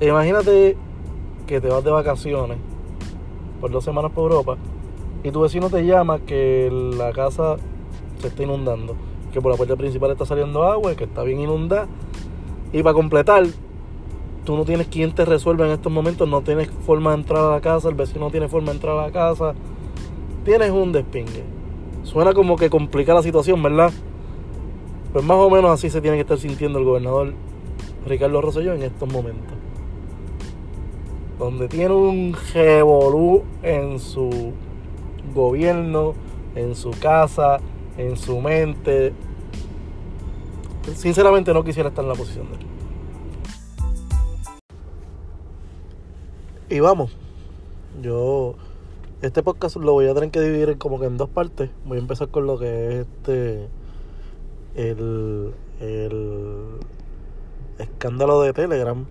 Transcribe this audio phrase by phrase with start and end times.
[0.00, 0.76] Imagínate
[1.48, 2.58] que te vas de vacaciones
[3.60, 4.56] por dos semanas por Europa
[5.24, 7.56] y tu vecino te llama que la casa
[8.20, 8.94] se está inundando,
[9.32, 11.88] que por la puerta principal está saliendo agua que está bien inundada.
[12.72, 13.44] Y para completar,
[14.44, 17.50] tú no tienes quien te resuelva en estos momentos, no tienes forma de entrar a
[17.50, 19.54] la casa, el vecino no tiene forma de entrar a la casa,
[20.44, 21.42] tienes un despingue.
[22.04, 23.90] Suena como que complica la situación, ¿verdad?
[25.12, 27.32] Pues más o menos así se tiene que estar sintiendo el gobernador
[28.06, 29.57] Ricardo Rosselló en estos momentos.
[31.38, 34.52] Donde tiene un revolú en su
[35.34, 36.14] gobierno,
[36.54, 37.60] en su casa,
[37.96, 39.12] en su mente.
[40.94, 42.66] Sinceramente no quisiera estar en la posición de él.
[46.70, 47.16] Y vamos,
[48.02, 48.56] yo
[49.22, 51.70] este podcast lo voy a tener que dividir como que en dos partes.
[51.84, 53.68] Voy a empezar con lo que es este
[54.74, 56.78] el, el
[57.78, 59.06] escándalo de Telegram.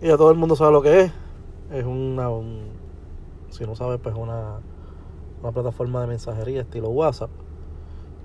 [0.00, 1.12] Y ya todo el mundo sabe lo que es.
[1.72, 2.68] Es una, un,
[3.50, 4.60] si no sabes, pues una,
[5.40, 7.30] una plataforma de mensajería estilo WhatsApp.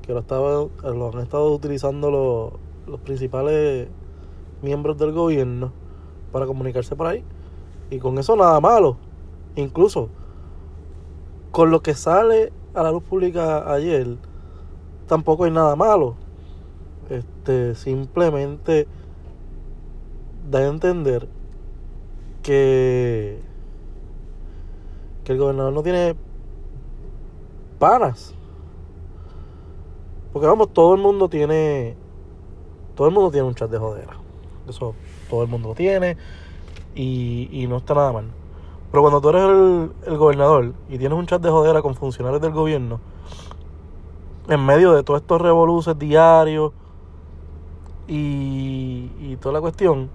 [0.02, 2.53] Que lo, estaba, lo han estado utilizando los,
[2.89, 3.88] los principales
[4.61, 5.72] miembros del gobierno
[6.31, 7.23] para comunicarse por ahí.
[7.89, 8.98] Y con eso nada malo.
[9.56, 10.09] Incluso
[11.52, 14.17] con lo que sale a la luz pública ayer,
[15.08, 16.16] tampoco hay nada malo.
[17.09, 18.88] Este, simplemente
[20.50, 21.28] da a entender
[22.50, 23.39] que,
[25.25, 26.16] el gobernador no tiene
[27.78, 28.33] panas.
[30.33, 31.95] Porque vamos, todo el mundo tiene.
[32.95, 34.17] Todo el mundo tiene un chat de jodera.
[34.67, 34.95] Eso
[35.30, 36.17] todo el mundo lo tiene.
[36.95, 38.25] Y, no está nada mal.
[38.89, 42.53] Pero cuando tú eres el, gobernador y tienes un chat de jodera con funcionarios del
[42.53, 43.00] gobierno,
[44.47, 46.73] en medio de todos estos revoluciones diarios
[48.08, 50.09] y, y toda la cuestión,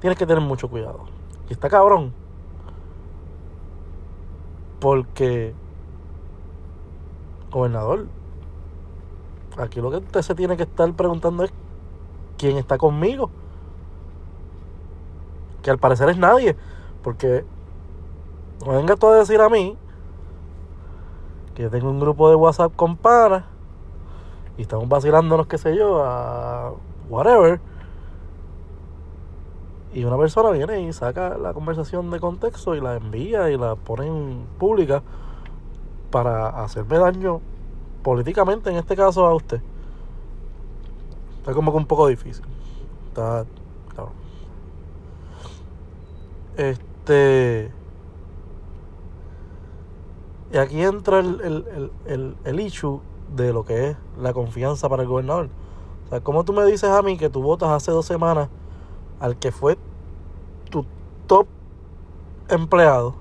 [0.00, 1.13] tienes que tener mucho cuidado.
[1.48, 2.12] Y está cabrón.
[4.80, 5.54] Porque,
[7.50, 8.06] gobernador,
[9.56, 11.52] aquí lo que usted se tiene que estar preguntando es
[12.36, 13.30] quién está conmigo.
[15.62, 16.56] Que al parecer es nadie.
[17.02, 17.44] Porque
[18.64, 19.76] no venga tú a decir a mí
[21.54, 23.44] que yo tengo un grupo de WhatsApp con panas
[24.56, 26.72] y estamos vacilándonos, qué sé yo, a
[27.08, 27.60] whatever.
[29.94, 33.76] Y una persona viene y saca la conversación de contexto y la envía y la
[33.76, 35.04] pone en pública
[36.10, 37.40] para hacerme daño
[38.02, 39.62] políticamente, en este caso a usted.
[41.38, 42.44] Está como que un poco difícil.
[43.08, 43.46] Está.
[43.94, 44.10] Claro.
[46.56, 47.70] Este.
[50.52, 53.00] Y aquí entra el, el, el, el, issue
[53.34, 55.50] de lo que es la confianza para el gobernador.
[56.06, 58.48] O sea, como tú me dices a mí que tú votas hace dos semanas
[59.20, 59.78] al que fue
[60.70, 60.84] tu
[61.26, 61.46] top
[62.48, 63.14] empleado,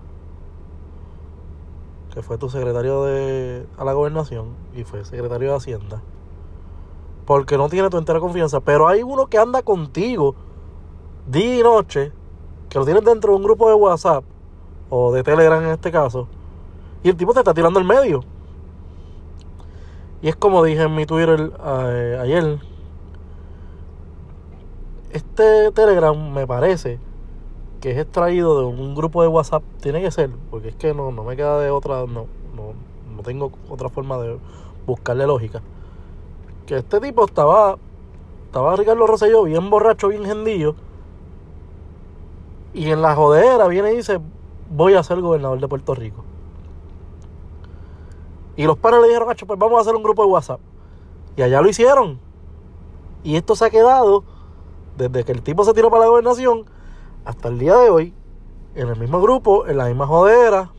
[2.13, 6.01] que fue tu secretario de a la gobernación y fue secretario de Hacienda,
[7.25, 10.35] porque no tiene tu entera confianza, pero hay uno que anda contigo
[11.27, 12.11] día y noche,
[12.69, 14.23] que lo tienes dentro de un grupo de WhatsApp
[14.89, 16.27] o de Telegram en este caso,
[17.03, 18.23] y el tipo te está tirando el medio.
[20.21, 22.59] Y es como dije en mi Twitter eh, ayer.
[25.13, 26.99] Este Telegram me parece
[27.81, 29.61] que es extraído de un grupo de WhatsApp.
[29.79, 32.07] Tiene que ser, porque es que no, no me queda de otra.
[32.07, 32.25] No,
[32.55, 32.73] no,
[33.15, 34.39] no tengo otra forma de
[34.87, 35.61] buscarle lógica.
[36.65, 37.77] Que este tipo estaba.
[38.45, 40.75] Estaba Ricardo Rosselló bien borracho, bien gendillo.
[42.73, 44.19] Y en la jodera viene y dice:
[44.71, 46.23] Voy a ser gobernador de Puerto Rico.
[48.55, 50.59] Y los padres le dijeron, pues vamos a hacer un grupo de WhatsApp.
[51.35, 52.19] Y allá lo hicieron.
[53.23, 54.23] Y esto se ha quedado
[54.97, 56.65] desde que el tipo se tiró para la gobernación
[57.25, 58.13] hasta el día de hoy,
[58.75, 60.71] en el mismo grupo, en la misma jodera.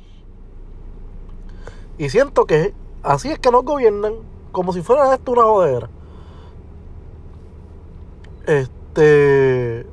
[1.99, 4.15] Y siento que así es que nos gobiernan,
[4.53, 5.89] como si fuera esto una jodera.
[8.47, 9.87] Este.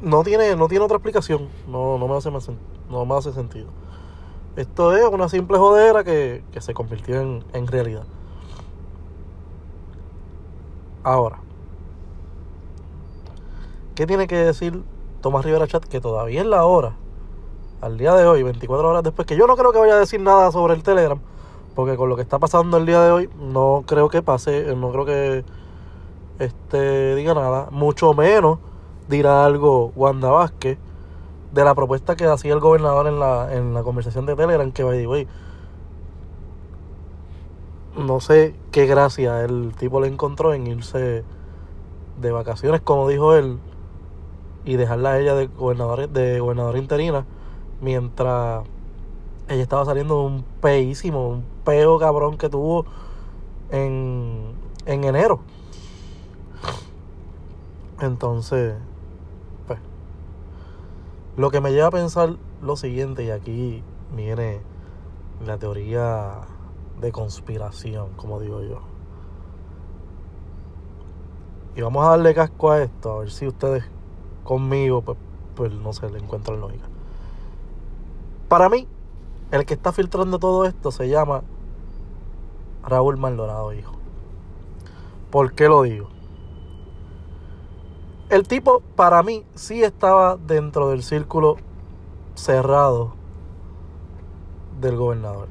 [0.00, 1.48] No tiene, no tiene otra explicación.
[1.68, 2.50] No, no, me hace más,
[2.90, 3.68] no me hace sentido.
[4.56, 8.04] Esto es una simple jodera que, que se convirtió en, en, realidad.
[11.02, 11.38] Ahora,
[14.02, 14.82] ¿qué tiene que decir
[15.20, 15.84] Tomás Rivera Chat?
[15.84, 16.96] Que todavía es la hora,
[17.80, 20.20] al día de hoy, 24 horas después, que yo no creo que vaya a decir
[20.20, 21.20] nada sobre el Telegram,
[21.76, 24.90] porque con lo que está pasando el día de hoy, no creo que pase, no
[24.90, 25.44] creo que
[26.40, 28.58] este diga nada, mucho menos
[29.08, 30.78] dirá algo Wanda Vázquez
[31.52, 34.82] de la propuesta que hacía el gobernador en la, en la conversación de Telegram, que
[34.82, 35.28] güey,
[37.96, 41.22] no sé qué gracia el tipo le encontró en irse
[42.20, 43.60] de vacaciones, como dijo él,
[44.64, 47.24] y dejarla a ella de gobernadora, de gobernadora interina,
[47.80, 48.64] mientras
[49.48, 52.86] ella estaba saliendo de un peísimo, un peo cabrón que tuvo
[53.70, 54.54] en,
[54.86, 55.40] en enero.
[58.00, 58.74] Entonces,
[59.66, 59.78] pues,
[61.36, 63.82] lo que me lleva a pensar lo siguiente, y aquí
[64.14, 64.60] viene
[65.44, 66.42] la teoría
[67.00, 68.80] de conspiración, como digo yo.
[71.74, 73.84] Y vamos a darle casco a esto, a ver si ustedes
[74.44, 75.18] conmigo, pues,
[75.54, 76.86] pues no sé, le encuentran lógica.
[78.48, 78.86] Para mí,
[79.50, 81.42] el que está filtrando todo esto se llama
[82.84, 83.94] Raúl Maldonado, hijo.
[85.30, 86.08] ¿Por qué lo digo?
[88.28, 91.56] El tipo, para mí, sí estaba dentro del círculo
[92.34, 93.14] cerrado
[94.80, 95.48] del gobernador.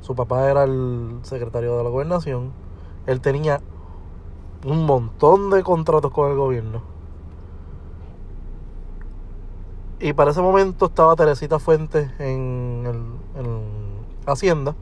[0.00, 2.52] Su papá era el secretario de la gobernación.
[3.06, 3.60] Él tenía
[4.64, 6.89] un montón de contratos con el gobierno.
[10.02, 13.20] Y para ese momento estaba Teresita Fuentes en,
[14.26, 14.74] Hacienda.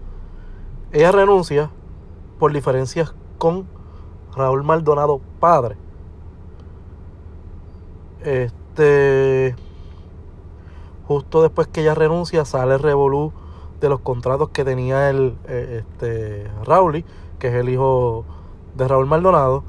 [0.92, 1.70] Ella renuncia
[2.38, 3.66] por diferencias con
[4.36, 5.76] Raúl Maldonado padre.
[8.22, 9.56] Este
[11.06, 13.32] justo después que ella renuncia sale el revolú
[13.80, 17.04] de los contratos que tenía el eh, este Raúl,
[17.38, 18.24] que es el hijo
[18.76, 19.64] de Raúl Maldonado.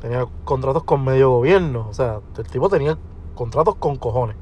[0.00, 2.98] Tenía contratos con medio gobierno, o sea, el tipo tenía
[3.34, 4.36] contratos con cojones.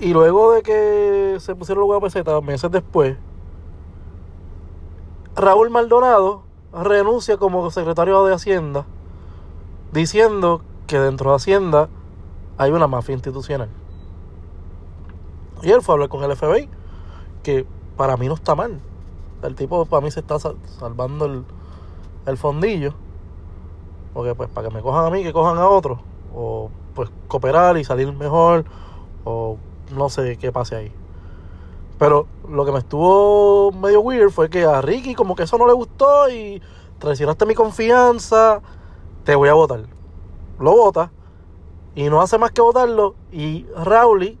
[0.00, 3.16] Y luego de que se pusieron los pesetas, meses después,
[5.34, 6.42] Raúl Maldonado
[6.72, 8.86] renuncia como secretario de Hacienda,
[9.92, 11.88] diciendo que dentro de Hacienda
[12.58, 13.68] hay una mafia institucional.
[15.62, 16.68] Y él fue a hablar con el FBI,
[17.42, 17.66] que
[17.96, 18.80] para mí no está mal.
[19.42, 21.44] El tipo para mí se está salvando el,
[22.26, 22.94] el fondillo.
[24.14, 26.00] Porque pues para que me cojan a mí, que cojan a otro.
[26.34, 28.64] O pues cooperar y salir mejor.
[29.24, 29.56] O
[29.90, 30.92] no sé qué pase ahí.
[31.98, 35.66] Pero lo que me estuvo medio weird fue que a Ricky como que eso no
[35.66, 36.62] le gustó y
[36.98, 38.60] traicionaste mi confianza,
[39.24, 39.80] te voy a votar.
[40.60, 41.10] Lo vota
[41.94, 44.38] y no hace más que votarlo y Rauli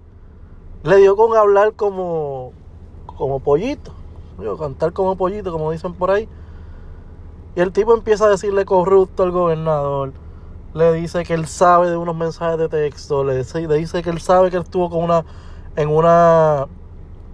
[0.84, 2.52] le dio con hablar como
[3.06, 3.92] como pollito,
[4.58, 6.28] cantar como pollito como dicen por ahí.
[7.56, 10.12] Y el tipo empieza a decirle corrupto al gobernador
[10.74, 14.10] le dice que él sabe de unos mensajes de texto, le dice, le dice que
[14.10, 15.24] él sabe que él estuvo con una,
[15.76, 16.66] en una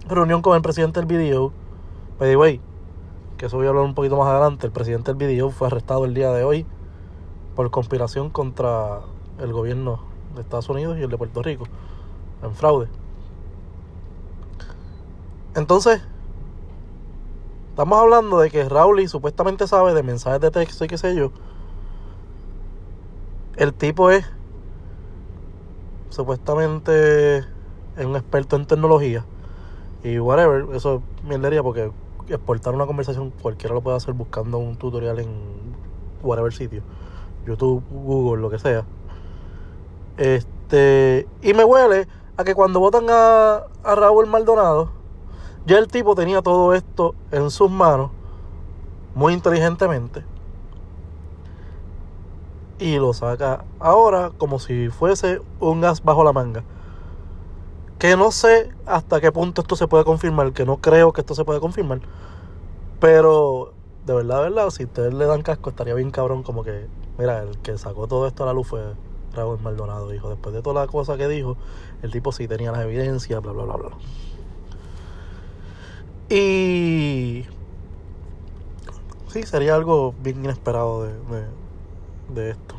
[0.07, 1.51] reunión con el presidente del video.
[2.17, 2.61] Pero way,
[3.37, 6.05] que eso voy a hablar un poquito más adelante, el presidente del video fue arrestado
[6.05, 6.65] el día de hoy
[7.55, 9.01] por conspiración contra
[9.39, 10.01] el gobierno
[10.35, 11.65] de Estados Unidos y el de Puerto Rico,
[12.41, 12.87] en fraude.
[15.55, 16.01] Entonces,
[17.69, 21.31] estamos hablando de que Raúl supuestamente sabe de mensajes de texto y qué sé yo,
[23.57, 24.25] el tipo es
[26.09, 29.25] supuestamente es un experto en tecnología
[30.03, 31.91] y whatever, eso es mierdería porque
[32.27, 35.29] exportar una conversación cualquiera lo puede hacer buscando un tutorial en
[36.21, 36.83] whatever sitio,
[37.45, 38.85] YouTube, Google, lo que sea.
[40.17, 42.07] Este, y me huele
[42.37, 44.91] a que cuando votan a, a Raúl Maldonado,
[45.65, 48.11] ya el tipo tenía todo esto en sus manos
[49.15, 50.23] muy inteligentemente
[52.79, 56.63] y lo saca ahora como si fuese un gas bajo la manga.
[57.99, 61.35] Que no sé hasta qué punto esto se puede confirmar, que no creo que esto
[61.35, 62.01] se pueda confirmar.
[62.99, 63.73] Pero
[64.05, 67.43] de verdad, de verdad, si ustedes le dan casco, estaría bien cabrón como que, mira,
[67.43, 68.81] el que sacó todo esto a la luz fue
[69.33, 70.29] Raúl Maldonado, dijo.
[70.29, 71.57] Después de toda la cosa que dijo,
[72.01, 73.91] el tipo sí tenía las evidencias, bla, bla, bla, bla.
[76.29, 77.45] Y...
[79.27, 81.64] Sí, sería algo bien inesperado de de
[82.33, 82.75] esto.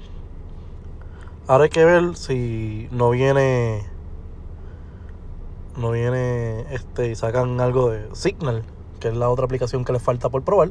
[1.49, 3.85] Ahora hay que ver si no viene.
[5.76, 8.65] No viene este y sacan algo de Signal,
[8.99, 10.71] que es la otra aplicación que les falta por probar.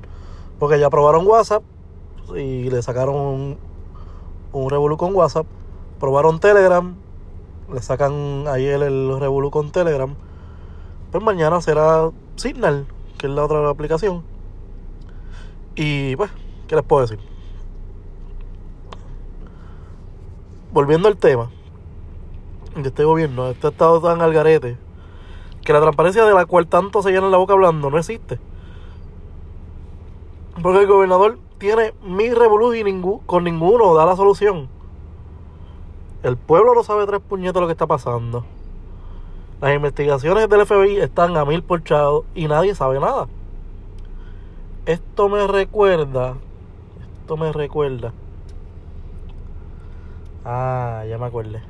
[0.59, 1.63] Porque ya probaron WhatsApp
[2.35, 3.57] y le sacaron un,
[4.51, 5.45] un Revolu con WhatsApp.
[5.99, 6.95] Probaron Telegram,
[7.71, 10.15] le sacan ayer el Revolu con Telegram.
[11.11, 14.23] Pues mañana será Signal, que es la otra aplicación.
[15.75, 16.31] Y pues,
[16.67, 17.34] ¿qué les puedo decir?
[20.75, 21.49] Volviendo al tema
[22.75, 24.77] de este gobierno, este estado tan al garete,
[25.63, 28.41] que la transparencia de la cual tanto se llena la boca hablando no existe.
[30.61, 34.67] Porque el gobernador tiene mil revoluciones y con ninguno da la solución.
[36.23, 38.43] El pueblo no sabe tres puñetos lo que está pasando.
[39.61, 43.29] Las investigaciones del FBI están a mil porchados y nadie sabe nada.
[44.85, 46.35] Esto me recuerda,
[47.21, 48.11] esto me recuerda.
[50.45, 51.61] Ah, ya me acordé.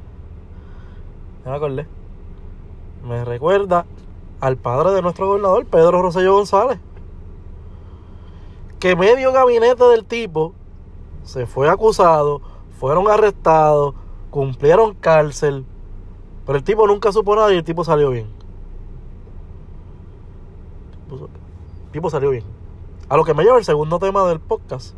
[1.44, 1.88] Ya me acordé.
[3.08, 3.86] Me recuerda
[4.42, 6.80] al padre de nuestro gobernador, Pedro Rosselló González.
[8.80, 10.54] Que medio gabinete del tipo
[11.24, 12.42] se fue acusado,
[12.80, 13.96] fueron arrestados,
[14.30, 15.66] cumplieron cárcel.
[16.46, 18.28] Pero el tipo nunca supo nada y el tipo salió bien.
[21.10, 22.44] El tipo salió bien.
[23.08, 24.96] A lo que me lleva el segundo tema del podcast.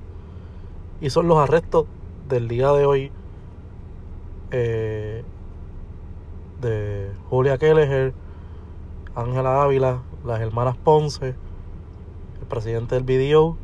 [1.00, 1.86] Y son los arrestos
[2.28, 3.12] del día de hoy.
[4.52, 5.24] Eh,
[6.62, 8.14] de Julia Kelleher,
[9.16, 11.36] Ángela Ávila, las hermanas Ponce,
[12.40, 13.58] el presidente del BDO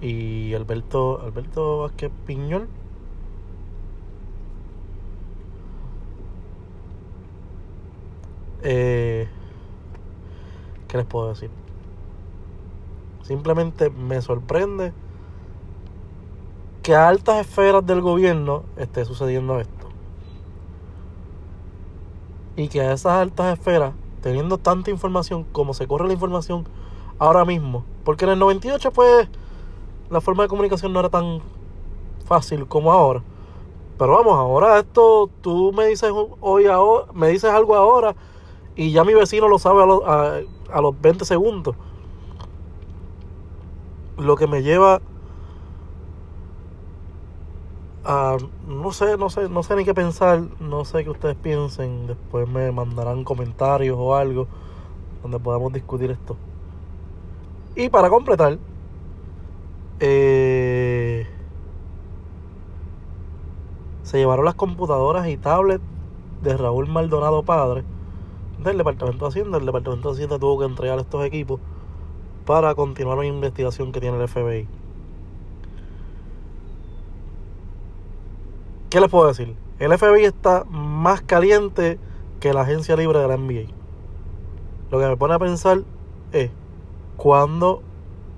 [0.00, 2.68] y Alberto, Alberto Vázquez Piñol.
[8.62, 9.28] Eh,
[10.88, 11.50] ¿Qué les puedo decir?
[13.22, 14.92] Simplemente me sorprende
[16.82, 19.81] que a altas esferas del gobierno esté sucediendo esto.
[22.56, 26.66] Y que a esas altas esferas, teniendo tanta información como se corre la información
[27.18, 29.28] ahora mismo, porque en el 98 pues
[30.10, 31.40] la forma de comunicación no era tan
[32.26, 33.22] fácil como ahora.
[33.98, 38.14] Pero vamos, ahora esto, tú me dices hoy ahora, me dices algo ahora
[38.74, 40.40] y ya mi vecino lo sabe a,
[40.72, 41.76] a los 20 segundos
[44.18, 45.00] lo que me lleva
[48.04, 48.36] a
[48.82, 52.48] no sé, no sé, no sé ni qué pensar, no sé qué ustedes piensen, después
[52.48, 54.48] me mandarán comentarios o algo
[55.22, 56.36] donde podamos discutir esto.
[57.76, 58.58] Y para completar,
[60.00, 61.26] eh,
[64.02, 65.84] se llevaron las computadoras y tablets
[66.42, 67.84] de Raúl Maldonado padre
[68.58, 69.58] del Departamento de Hacienda.
[69.58, 71.60] El Departamento de Hacienda tuvo que entregar estos equipos
[72.44, 74.81] para continuar la investigación que tiene el FBI.
[78.92, 79.56] ¿Qué les puedo decir?
[79.78, 81.98] El FBI está más caliente
[82.40, 83.72] que la agencia libre de la NBA.
[84.90, 85.80] Lo que me pone a pensar
[86.30, 86.50] es
[87.16, 87.80] cuando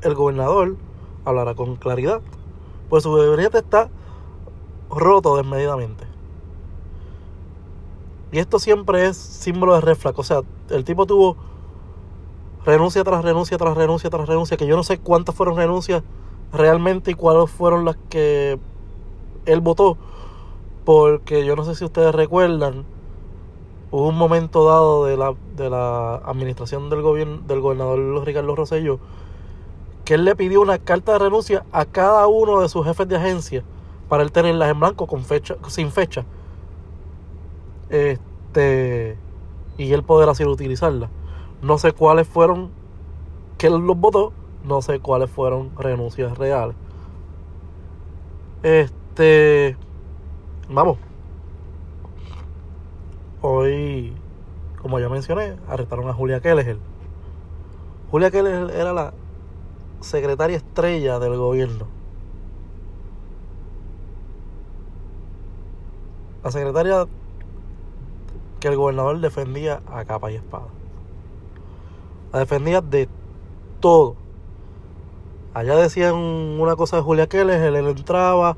[0.02, 0.76] el gobernador
[1.24, 2.20] hablará con claridad.
[2.88, 3.90] Pues su gabinete está
[4.90, 6.04] roto desmedidamente.
[8.30, 10.20] Y esto siempre es símbolo de reflejo.
[10.20, 11.36] O sea, el tipo tuvo
[12.64, 16.04] renuncia tras renuncia, tras renuncia, tras renuncia, que yo no sé cuántas fueron renuncias
[16.52, 18.60] realmente y cuáles fueron las que
[19.46, 19.98] él votó,
[20.84, 22.84] porque yo no sé si ustedes recuerdan,
[23.90, 28.98] hubo un momento dado de la, de la administración del gobierno del gobernador Ricardo Rosello
[30.04, 33.16] que él le pidió una carta de renuncia a cada uno de sus jefes de
[33.16, 33.64] agencia
[34.08, 36.24] para él tenerlas en blanco con fecha, sin fecha.
[37.88, 39.16] Este
[39.78, 41.10] y él poder así utilizarlas.
[41.62, 42.70] No sé cuáles fueron
[43.58, 44.32] que él los votó,
[44.64, 46.76] no sé cuáles fueron renuncias reales.
[48.62, 49.76] Este,
[50.68, 50.98] vamos.
[53.40, 54.14] Hoy,
[54.80, 56.78] como ya mencioné, arrestaron a Julia Keller.
[58.10, 59.12] Julia Keller era la
[60.00, 61.86] secretaria estrella del gobierno.
[66.42, 67.06] La secretaria
[68.60, 70.68] que el gobernador defendía a capa y espada.
[72.32, 73.08] La defendía de
[73.80, 74.16] todo.
[75.54, 78.56] Allá decían una cosa de Julia Keller, él, entraba,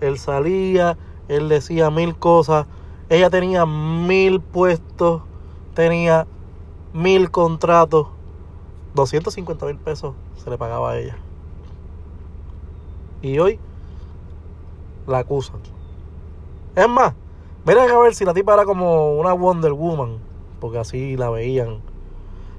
[0.00, 0.96] él salía,
[1.36, 2.66] él decía mil cosas.
[3.08, 5.22] Ella tenía mil puestos,
[5.74, 6.26] tenía
[6.92, 8.08] mil contratos.
[8.94, 11.16] 250 mil pesos se le pagaba a ella.
[13.22, 13.58] Y hoy
[15.06, 15.60] la acusan.
[16.74, 17.14] Es más,
[17.64, 20.18] miren a ver si la tipa era como una Wonder Woman,
[20.60, 21.82] porque así la veían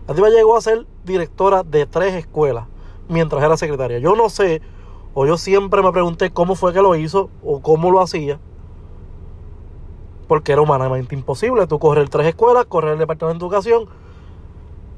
[0.08, 2.66] la tipa llegó a ser directora de tres escuelas
[3.08, 4.00] mientras era secretaria.
[4.00, 4.62] Yo no sé,
[5.14, 8.38] o yo siempre me pregunté cómo fue que lo hizo o cómo lo hacía.
[10.28, 11.68] Porque era humanamente imposible.
[11.68, 13.86] Tú correr tres escuelas, correr el departamento de educación.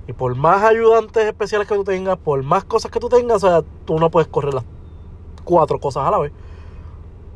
[0.07, 3.47] Y por más ayudantes especiales que tú tengas, por más cosas que tú tengas, o
[3.47, 4.63] sea, tú no puedes correr las
[5.43, 6.31] cuatro cosas a la vez.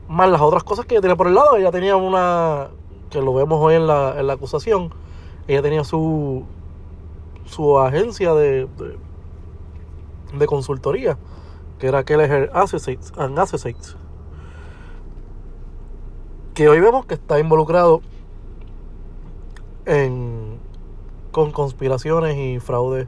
[0.08, 1.58] Más las otras cosas que ella tenía por el lado.
[1.58, 2.70] Ella tenía una,
[3.10, 4.94] que lo vemos hoy en la, en la acusación.
[5.48, 6.46] Ella tenía su,
[7.46, 8.68] su agencia de,
[10.34, 11.18] de, consultoría,
[11.80, 13.98] que era Keller Associates and Associates,
[16.60, 18.02] que hoy vemos que está involucrado
[19.86, 20.60] en,
[21.32, 23.08] con conspiraciones y fraudes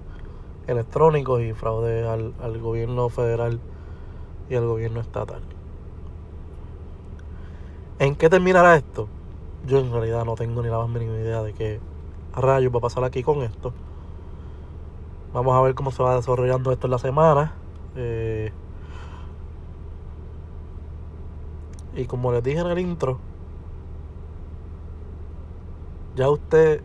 [0.67, 3.59] electrónicos y fraude al, al gobierno federal
[4.49, 5.41] y al gobierno estatal.
[7.99, 9.09] ¿En qué terminará esto?
[9.67, 11.81] Yo en realidad no tengo ni la más mínima idea de qué
[12.33, 13.73] rayos va a pasar aquí con esto.
[15.33, 17.53] Vamos a ver cómo se va desarrollando esto en la semana.
[17.97, 18.53] Eh,
[21.95, 23.19] Y como les dije en el intro,
[26.15, 26.81] ya usted,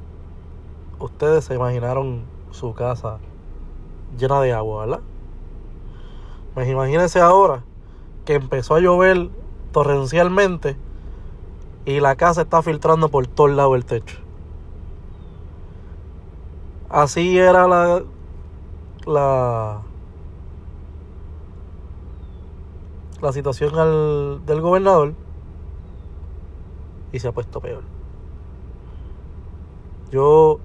[0.98, 3.18] ustedes se imaginaron su casa
[4.16, 5.00] llena de agua, ¿verdad?
[6.54, 7.64] Pues imagínense ahora
[8.24, 9.30] que empezó a llover
[9.72, 10.76] torrencialmente
[11.84, 14.18] y la casa está filtrando por todos lados del techo.
[16.88, 18.02] Así era la
[19.06, 19.82] la
[23.20, 25.14] la situación al, del gobernador
[27.12, 27.95] y se ha puesto peor.
[30.10, 30.58] Yo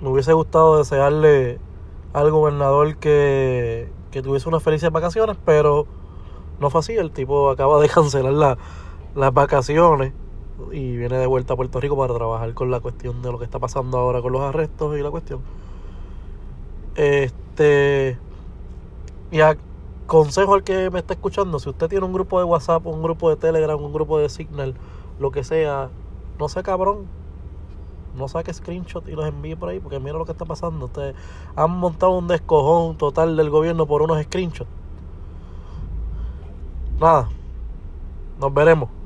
[0.00, 1.58] me hubiese gustado desearle
[2.12, 5.86] al gobernador que, que tuviese unas felices vacaciones, pero
[6.60, 6.96] no fue así.
[6.96, 8.58] El tipo acaba de cancelar la,
[9.14, 10.12] las vacaciones
[10.72, 13.44] y viene de vuelta a Puerto Rico para trabajar con la cuestión de lo que
[13.44, 15.40] está pasando ahora con los arrestos y la cuestión.
[16.96, 18.18] Este.
[19.30, 23.02] Y aconsejo al que me está escuchando: si usted tiene un grupo de WhatsApp, un
[23.02, 24.74] grupo de Telegram, un grupo de Signal,
[25.20, 25.90] lo que sea,
[26.38, 27.06] no sea cabrón.
[28.18, 30.86] No saque screenshot y los envíe por ahí, porque mira lo que está pasando.
[30.86, 31.14] Ustedes
[31.54, 34.70] han montado un descojón total del gobierno por unos screenshots.
[37.00, 37.28] Nada,
[38.40, 38.97] nos veremos.